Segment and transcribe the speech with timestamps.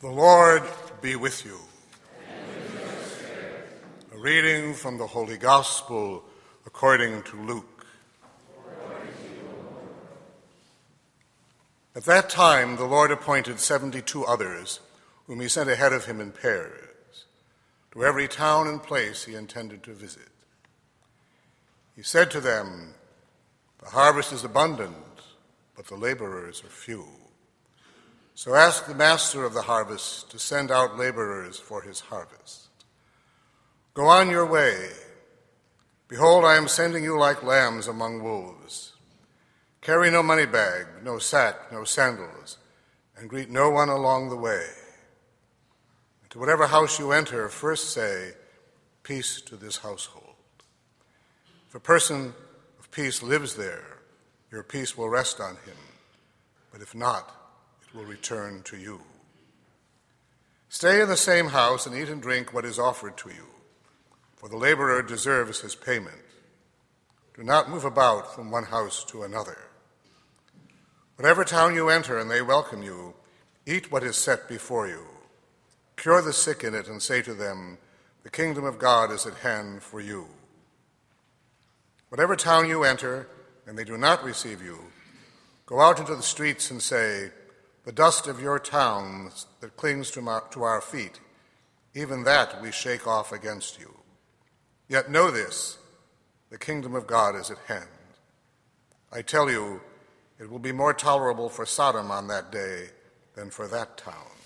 [0.00, 0.62] The Lord
[1.02, 1.58] be with you.
[4.14, 6.22] A reading from the Holy Gospel
[6.64, 7.84] according to Luke.
[11.96, 14.78] At that time, the Lord appointed 72 others,
[15.26, 17.24] whom he sent ahead of him in pairs,
[17.90, 20.28] to every town and place he intended to visit.
[21.96, 22.94] He said to them,
[23.82, 24.94] The harvest is abundant,
[25.74, 27.04] but the laborers are few.
[28.38, 32.68] So ask the master of the harvest to send out laborers for his harvest.
[33.94, 34.90] Go on your way.
[36.06, 38.92] Behold, I am sending you like lambs among wolves.
[39.80, 42.58] Carry no money bag, no sack, no sandals,
[43.16, 44.66] and greet no one along the way.
[46.22, 48.34] And to whatever house you enter, first say,
[49.02, 50.36] Peace to this household.
[51.68, 52.34] If a person
[52.78, 53.98] of peace lives there,
[54.52, 55.82] your peace will rest on him.
[56.70, 57.34] But if not,
[57.94, 59.00] will return to you.
[60.68, 63.46] Stay in the same house and eat and drink what is offered to you,
[64.36, 66.16] for the laborer deserves his payment.
[67.34, 69.58] Do not move about from one house to another.
[71.16, 73.14] Whatever town you enter and they welcome you,
[73.66, 75.04] eat what is set before you.
[75.96, 77.78] Cure the sick in it and say to them,
[78.22, 80.26] The kingdom of God is at hand for you.
[82.08, 83.26] Whatever town you enter
[83.66, 84.78] and they do not receive you,
[85.66, 87.30] go out into the streets and say,
[87.88, 91.20] the dust of your towns that clings to, my, to our feet,
[91.94, 93.94] even that we shake off against you.
[94.90, 95.78] Yet know this
[96.50, 97.88] the kingdom of God is at hand.
[99.10, 99.80] I tell you,
[100.38, 102.90] it will be more tolerable for Sodom on that day
[103.34, 104.36] than for that town.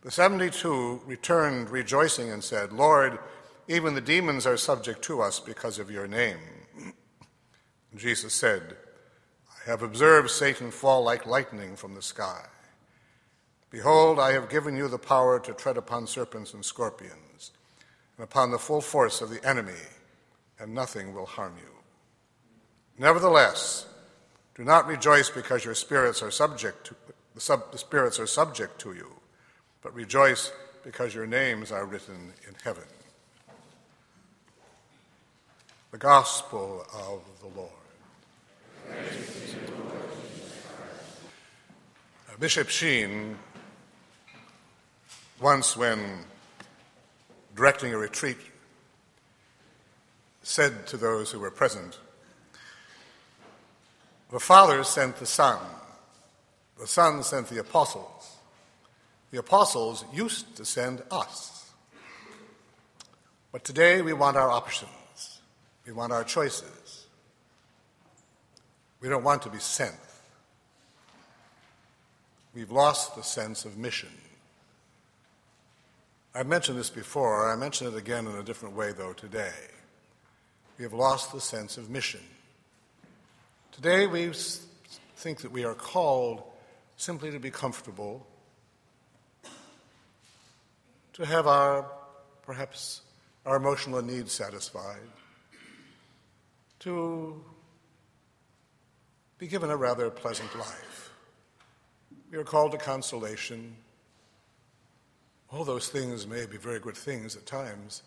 [0.00, 3.18] The 72 returned rejoicing and said, Lord,
[3.68, 6.38] even the demons are subject to us because of your name.
[7.94, 8.74] Jesus said,
[9.68, 12.42] have observed Satan fall like lightning from the sky.
[13.70, 17.52] Behold, I have given you the power to tread upon serpents and scorpions,
[18.16, 19.84] and upon the full force of the enemy,
[20.58, 21.70] and nothing will harm you.
[22.98, 23.86] Nevertheless,
[24.54, 26.94] do not rejoice because your spirits are subject to
[27.34, 29.12] the, sub, the spirits are subject to you,
[29.82, 30.50] but rejoice
[30.82, 32.84] because your names are written in heaven.
[35.90, 37.77] The Gospel of the Lord.
[42.40, 43.36] Bishop Sheen,
[45.40, 45.98] once when
[47.56, 48.36] directing a retreat,
[50.44, 51.98] said to those who were present,
[54.30, 55.58] The Father sent the Son,
[56.78, 58.36] the Son sent the apostles.
[59.32, 61.72] The apostles used to send us.
[63.50, 65.40] But today we want our options,
[65.84, 67.06] we want our choices.
[69.00, 69.94] We don't want to be sent.
[72.58, 74.08] We've lost the sense of mission.
[76.34, 79.52] I've mentioned this before, I mention it again in a different way, though, today.
[80.76, 82.18] We have lost the sense of mission.
[83.70, 84.32] Today, we
[85.14, 86.42] think that we are called
[86.96, 88.26] simply to be comfortable,
[91.12, 91.88] to have our,
[92.42, 93.02] perhaps,
[93.46, 94.98] our emotional needs satisfied,
[96.80, 97.40] to
[99.38, 101.07] be given a rather pleasant life.
[102.30, 103.74] We are called to consolation.
[105.50, 108.02] All those things may be very good things at times.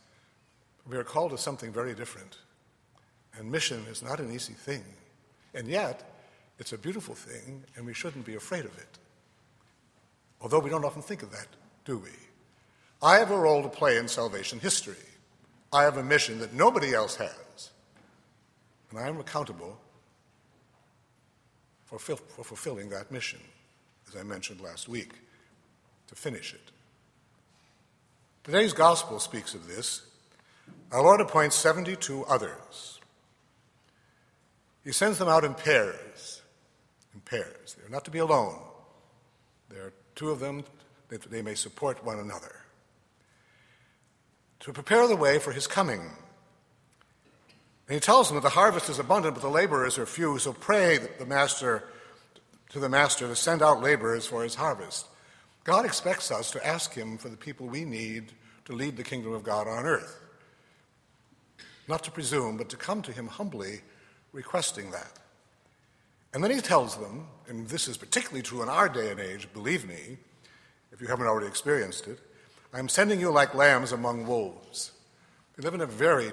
[0.88, 2.38] We are called to something very different.
[3.38, 4.84] And mission is not an easy thing.
[5.56, 6.08] And yet,
[6.60, 9.00] it's a beautiful thing, and we shouldn't be afraid of it.
[10.40, 11.48] Although we don't often think of that,
[11.86, 12.10] do we?
[13.02, 14.94] I have a role to play in salvation history.
[15.74, 17.72] I have a mission that nobody else has.
[18.92, 19.80] And I am accountable
[21.86, 23.40] for, for fulfilling that mission
[24.12, 25.12] as I mentioned last week,
[26.08, 26.72] to finish it.
[28.44, 30.02] Today's gospel speaks of this.
[30.92, 33.00] Our Lord appoints 72 others.
[34.84, 36.42] He sends them out in pairs.
[37.14, 37.76] In pairs.
[37.80, 38.60] They're not to be alone.
[39.70, 40.66] There are two of them
[41.10, 42.56] that they may support one another.
[44.62, 46.02] To prepare the way for his coming.
[47.88, 50.52] And he tells them that the harvest is abundant, but the laborers are few, so
[50.52, 51.84] pray that the master
[52.72, 55.08] to the master to send out laborers for his harvest.
[55.64, 58.32] God expects us to ask him for the people we need
[58.66, 60.20] to lead the kingdom of God on earth.
[61.88, 63.82] Not to presume, but to come to him humbly,
[64.32, 65.12] requesting that.
[66.34, 69.52] And then he tells them, and this is particularly true in our day and age,
[69.54, 70.18] believe me,
[70.92, 72.20] if you haven't already experienced it,
[72.74, 74.92] I'm sending you like lambs among wolves.
[75.58, 76.32] We live in a very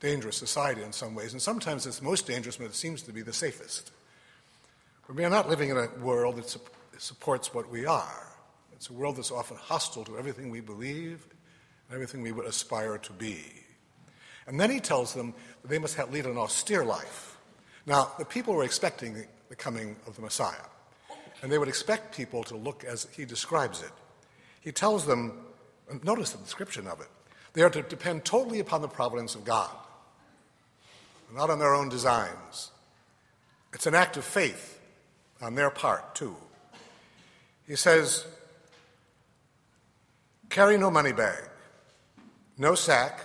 [0.00, 3.22] dangerous society in some ways, and sometimes it's most dangerous when it seems to be
[3.22, 3.90] the safest.
[5.06, 6.56] But we are not living in a world that
[6.98, 8.26] supports what we are.
[8.72, 11.26] It's a world that's often hostile to everything we believe
[11.88, 13.44] and everything we would aspire to be.
[14.46, 17.38] And then he tells them that they must lead an austere life.
[17.86, 20.66] Now, the people were expecting the coming of the Messiah,
[21.42, 23.92] and they would expect people to look as he describes it.
[24.60, 25.32] He tells them,
[26.02, 27.08] notice the description of it,
[27.52, 29.70] they are to depend totally upon the providence of God,
[31.34, 32.72] not on their own designs.
[33.72, 34.75] It's an act of faith
[35.40, 36.36] on their part, too.
[37.66, 38.26] He says,
[40.48, 41.42] Carry no money bag,
[42.56, 43.20] no sack,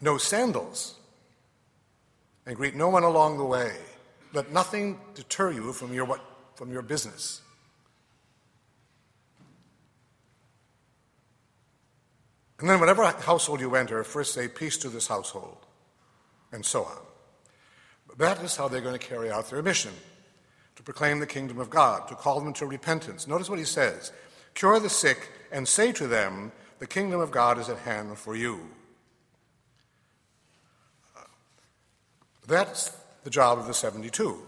[0.00, 0.94] no sandals,
[2.46, 3.74] and greet no one along the way.
[4.32, 6.20] Let nothing deter you from your, what,
[6.54, 7.42] from your business.
[12.60, 15.58] And then, whatever household you enter, first say, Peace to this household,
[16.52, 16.98] and so on.
[18.18, 19.92] That is how they're going to carry out their mission
[20.80, 23.28] to proclaim the kingdom of God, to call them to repentance.
[23.28, 24.12] Notice what he says
[24.54, 28.34] Cure the sick, and say to them, The kingdom of God is at hand for
[28.34, 28.60] you.
[32.48, 34.42] That's the job of the 72.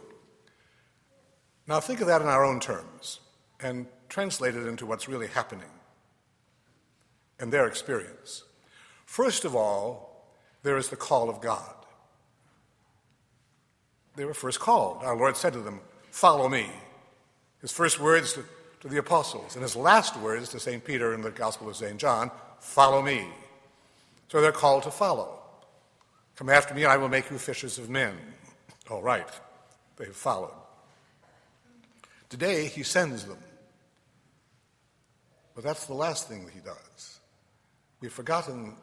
[1.66, 3.20] Now, think of that in our own terms
[3.60, 5.68] and translate it into what's really happening
[7.38, 8.44] and their experience.
[9.04, 10.32] First of all,
[10.62, 11.74] there is the call of God.
[14.16, 15.04] They were first called.
[15.04, 15.82] Our Lord said to them,
[16.12, 16.66] Follow me.
[17.62, 18.44] His first words to,
[18.82, 20.84] to the apostles, and his last words to St.
[20.84, 21.98] Peter in the Gospel of St.
[21.98, 22.30] John,
[22.60, 23.26] Follow me.
[24.28, 25.40] So they're called to follow.
[26.36, 28.14] Come after me, and I will make you fishers of men.
[28.88, 29.26] All right,
[29.96, 30.54] they've followed.
[32.28, 33.38] Today, he sends them.
[35.54, 37.18] But that's the last thing that he does.
[38.00, 38.76] We've forgotten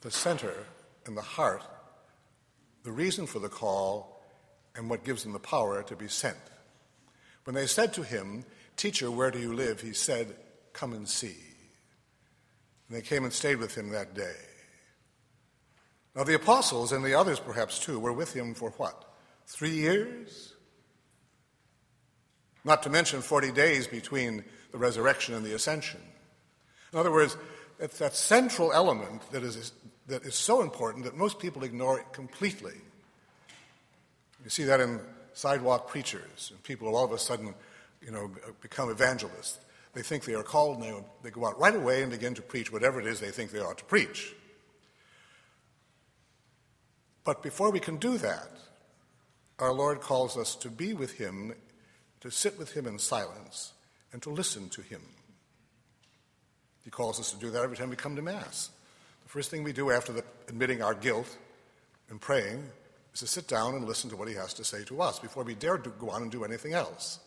[0.00, 0.54] the center
[1.04, 1.62] and the heart,
[2.84, 4.15] the reason for the call,
[4.76, 6.36] and what gives them the power to be sent.
[7.44, 8.44] When they said to him,
[8.76, 9.80] Teacher, where do you live?
[9.80, 10.36] He said,
[10.72, 11.36] Come and see.
[12.88, 14.36] And they came and stayed with him that day.
[16.14, 19.04] Now, the apostles and the others perhaps too were with him for what?
[19.46, 20.54] Three years?
[22.64, 26.00] Not to mention 40 days between the resurrection and the ascension.
[26.92, 27.36] In other words,
[27.78, 29.72] it's that central element that is,
[30.06, 32.74] that is so important that most people ignore it completely.
[34.46, 35.00] You see that in
[35.32, 37.52] sidewalk preachers, and people all of a sudden,
[38.00, 39.58] you know, become evangelists.
[39.92, 42.42] They think they are called, and they, they go out right away and begin to
[42.42, 44.36] preach whatever it is they think they ought to preach.
[47.24, 48.48] But before we can do that,
[49.58, 51.52] our Lord calls us to be with Him,
[52.20, 53.72] to sit with Him in silence,
[54.12, 55.02] and to listen to Him.
[56.84, 58.70] He calls us to do that every time we come to Mass.
[59.24, 61.36] The first thing we do after the, admitting our guilt
[62.10, 62.62] and praying
[63.16, 65.42] is to sit down and listen to what He has to say to us before
[65.42, 67.18] we dare to go on and do anything else,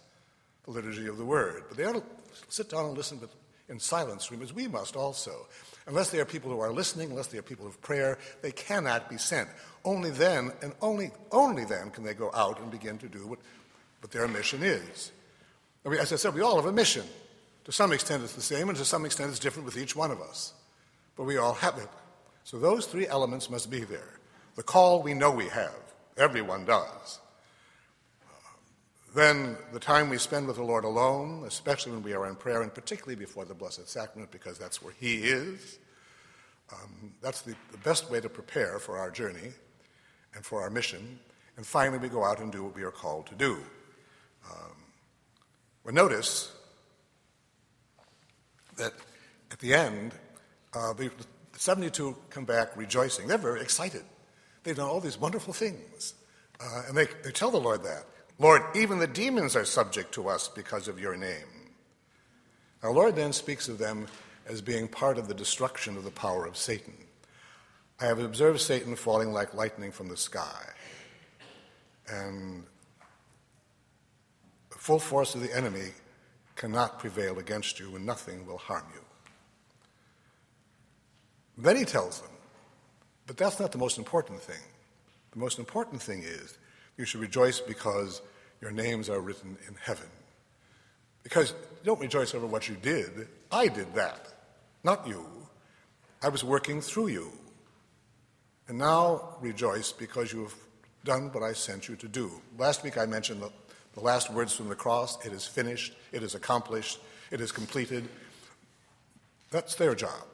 [0.66, 1.64] the liturgy of the Word.
[1.68, 2.04] But they are to
[2.50, 3.20] sit down and listen
[3.68, 5.48] in silence, as we must also.
[5.88, 9.10] Unless they are people who are listening, unless they are people of prayer, they cannot
[9.10, 9.50] be sent.
[9.84, 13.40] Only then, and only, only then, can they go out and begin to do what,
[14.02, 15.12] what their mission is.
[15.86, 17.06] As I said, we all have a mission.
[17.66, 20.12] To some extent, it's the same, and to some extent, it's different with each one
[20.12, 20.54] of us.
[21.16, 21.90] But we all have it.
[22.44, 24.19] So those three elements must be there.
[24.60, 27.22] The call we know we have, everyone does.
[29.16, 32.62] Then the time we spend with the Lord alone, especially when we are in prayer,
[32.62, 35.80] and particularly before the Blessed Sacrament, because that's where He is,
[36.74, 39.54] um, that's the, the best way to prepare for our journey
[40.36, 41.20] and for our mission.
[41.56, 43.60] And finally, we go out and do what we are called to do.
[44.46, 44.76] Um,
[45.86, 46.52] well, notice
[48.76, 48.92] that
[49.54, 50.16] at the end,
[50.74, 51.08] uh, the,
[51.54, 53.26] the 72 come back rejoicing.
[53.26, 54.04] They're very excited.
[54.64, 56.14] They've done all these wonderful things.
[56.60, 58.06] Uh, and they, they tell the Lord that.
[58.38, 61.70] Lord, even the demons are subject to us because of your name.
[62.84, 64.08] Our Lord then speaks of them
[64.48, 66.94] as being part of the destruction of the power of Satan.
[68.00, 70.66] I have observed Satan falling like lightning from the sky.
[72.08, 72.64] And
[74.70, 75.90] the full force of the enemy
[76.56, 79.02] cannot prevail against you, and nothing will harm you.
[81.58, 82.32] Then he tells them,
[83.30, 84.64] but that's not the most important thing.
[85.34, 86.58] The most important thing is
[86.98, 88.24] you should rejoice because
[88.60, 90.08] your names are written in heaven.
[91.22, 93.28] Because don't rejoice over what you did.
[93.52, 94.34] I did that,
[94.84, 95.28] not you.
[96.24, 97.32] I was working through you.
[98.68, 100.56] And now rejoice because you have
[101.06, 102.32] done what I sent you to do.
[102.58, 103.52] Last week I mentioned the,
[103.94, 106.98] the last words from the cross it is finished, it is accomplished,
[107.30, 108.10] it is completed.
[109.52, 110.26] That's their job,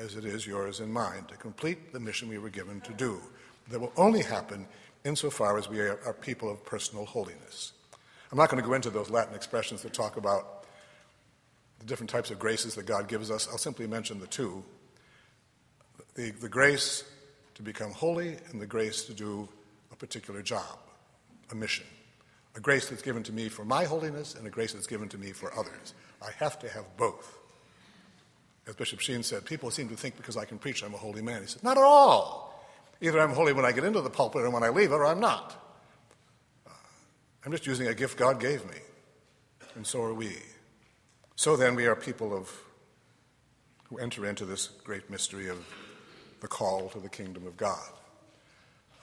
[0.00, 3.20] as it is yours and mine, to complete the mission we were given to do.
[3.70, 4.66] That will only happen
[5.04, 7.72] insofar as we are, people of personal holiness.
[8.30, 10.64] I'm not going to go into those Latin expressions that talk about
[11.78, 14.62] the different types of graces that God gives us, I'll simply mention the two
[16.14, 17.04] the, the grace
[17.54, 19.48] to become holy and the grace to do
[19.90, 20.78] a particular job,
[21.50, 21.86] a mission.
[22.54, 25.18] A grace that's given to me for my holiness and a grace that's given to
[25.18, 25.94] me for others.
[26.20, 27.38] I have to have both.
[28.66, 31.22] As Bishop Sheen said, people seem to think because I can preach I'm a holy
[31.22, 31.42] man.
[31.42, 32.52] He said, Not at all.
[33.00, 35.04] Either I'm holy when I get into the pulpit and when I leave it, or
[35.04, 35.60] I'm not.
[36.64, 36.70] Uh,
[37.44, 38.76] I'm just using a gift God gave me.
[39.74, 40.36] And so are we.
[41.34, 42.52] So then, we are people of,
[43.88, 45.66] who enter into this great mystery of
[46.40, 47.88] the call to the kingdom of God.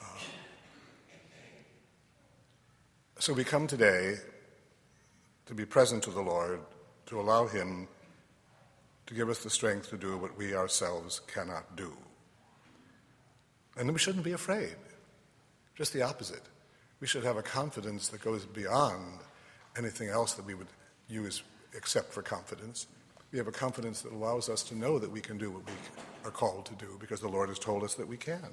[0.02, 0.06] Uh,
[3.18, 4.16] so we come today
[5.48, 6.62] to be present to the Lord,
[7.08, 7.90] to allow Him
[9.10, 11.92] to give us the strength to do what we ourselves cannot do.
[13.76, 14.76] And we shouldn't be afraid,
[15.76, 16.44] just the opposite.
[17.00, 19.18] We should have a confidence that goes beyond
[19.76, 20.68] anything else that we would
[21.08, 21.42] use
[21.76, 22.86] except for confidence.
[23.32, 25.74] We have a confidence that allows us to know that we can do what we
[26.24, 28.50] are called to do because the Lord has told us that we can.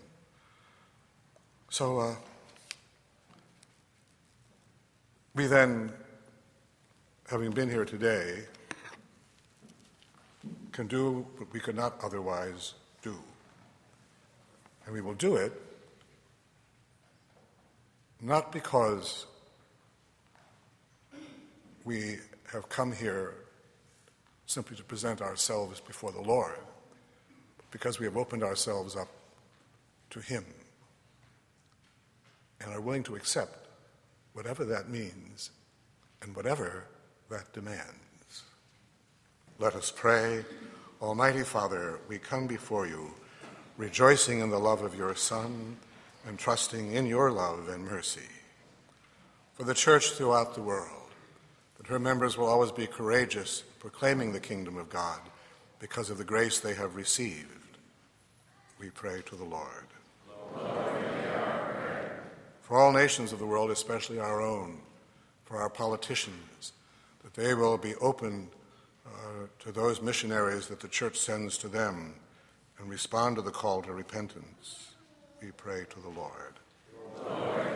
[1.69, 2.15] So uh,
[5.35, 5.93] we then,
[7.29, 8.47] having been here today,
[10.77, 13.17] can do what we could not otherwise do.
[14.85, 15.53] And we will do it
[18.21, 19.25] not because
[21.85, 22.19] we
[22.53, 23.35] have come here
[24.45, 26.59] simply to present ourselves before the Lord,
[27.57, 29.09] but because we have opened ourselves up
[30.11, 30.45] to Him
[32.61, 33.67] and are willing to accept
[34.35, 35.51] whatever that means
[36.21, 36.85] and whatever
[37.31, 38.06] that demands.
[39.59, 40.45] Let us pray.
[41.01, 43.15] Almighty Father, we come before you,
[43.79, 45.79] rejoicing in the love of your Son
[46.27, 48.29] and trusting in your love and mercy.
[49.55, 51.11] For the church throughout the world,
[51.79, 55.21] that her members will always be courageous, proclaiming the kingdom of God
[55.79, 57.79] because of the grace they have received.
[58.79, 59.87] We pray to the Lord.
[60.55, 60.97] Lord
[62.61, 64.81] for all nations of the world, especially our own,
[65.45, 66.73] for our politicians,
[67.23, 68.49] that they will be open
[69.07, 72.15] uh, to those missionaries that the church sends to them
[72.79, 74.93] and respond to the call to repentance.
[75.41, 76.55] We pray to the Lord.
[77.25, 77.67] Lord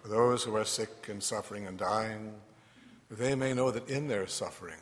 [0.00, 2.32] for those who are sick and suffering and dying,
[3.10, 4.78] they may know that in their suffering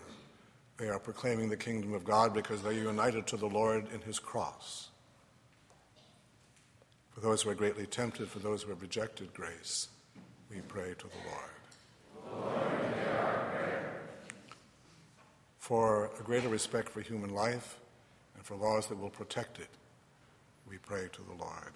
[0.77, 4.01] they are proclaiming the kingdom of God because they are united to the Lord in
[4.03, 4.91] his cross.
[7.13, 9.89] For those who are greatly tempted, for those who have rejected grace,
[10.51, 12.53] we pray to the Lord.
[12.53, 12.84] Lord
[15.65, 17.79] for a greater respect for human life
[18.37, 19.71] and for laws that will protect it,
[20.69, 21.73] we pray to the Lord.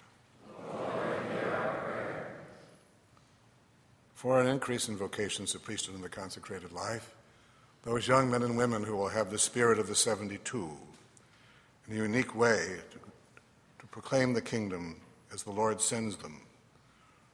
[4.13, 7.15] for an increase in vocations to priesthood and the consecrated life,
[7.81, 10.69] those young men and women who will have the spirit of the 72
[11.87, 12.99] in a unique way to,
[13.79, 14.97] to proclaim the kingdom
[15.33, 16.41] as the Lord sends them,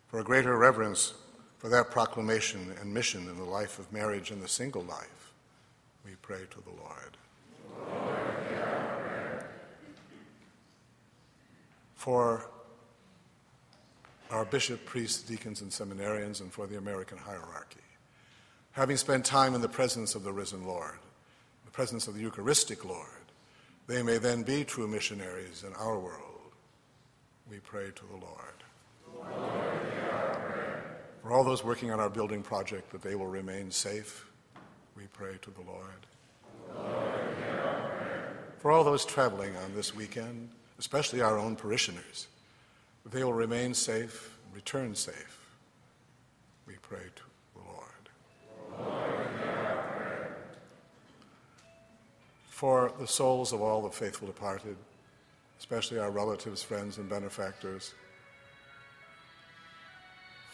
[0.08, 1.16] for a greater reverence
[1.58, 5.15] for that proclamation and mission in the life of marriage and the single life,
[6.06, 7.18] we pray to the Lord.
[7.90, 8.26] Lord
[11.96, 12.52] for
[14.30, 17.80] our bishop, priests, deacons, and seminarians, and for the American hierarchy.
[18.74, 21.00] Having spent time in the presence of the risen Lord,
[21.66, 23.08] the presence of the Eucharistic Lord,
[23.88, 26.22] they may then be true missionaries in our world.
[27.50, 29.32] We pray to the Lord.
[29.32, 29.86] Lord
[31.26, 34.30] for all those working on our building project, that they will remain safe,
[34.96, 36.08] we pray to the Lord.
[36.76, 37.26] Lord
[38.66, 40.50] for all those traveling on this weekend,
[40.80, 42.26] especially our own parishioners,
[43.06, 45.40] they will remain safe and return safe.
[46.66, 47.24] We pray to
[47.54, 48.90] the Lord.
[48.90, 49.28] Lord
[52.48, 54.78] For the souls of all the faithful departed,
[55.60, 57.94] especially our relatives, friends, and benefactors.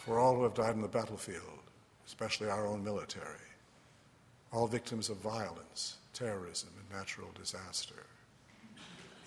[0.04, 1.60] For all who have died in the battlefield,
[2.06, 3.51] especially our own military.
[4.52, 8.06] All victims of violence, terrorism, and natural disaster.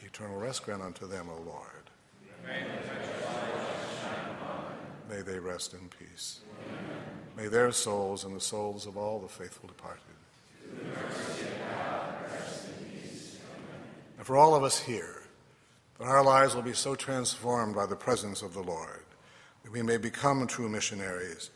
[0.04, 1.90] Eternal rest grant unto them, O Lord.
[5.08, 6.40] May they rest in peace.
[7.36, 10.02] May their souls and the souls of all the faithful departed.
[14.18, 15.22] And for all of us here,
[15.98, 19.04] that our lives will be so transformed by the presence of the Lord
[19.62, 21.50] that we may become true missionaries,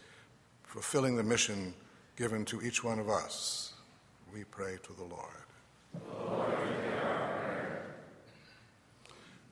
[0.64, 1.74] fulfilling the mission
[2.18, 3.74] given to each one of us.
[4.34, 5.46] We pray to the Lord.
[6.18, 6.48] Lord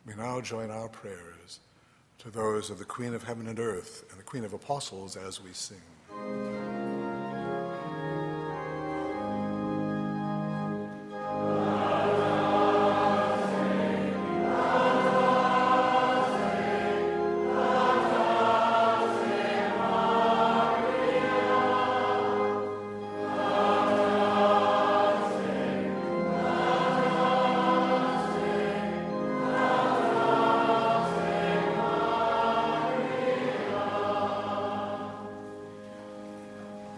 [0.05, 1.61] we now join our prayers
[2.19, 5.41] to those of the Queen of Heaven and Earth and the Queen of Apostles as
[5.41, 6.56] we sing.